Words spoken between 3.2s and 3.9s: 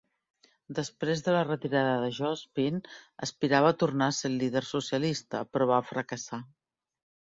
aspirava a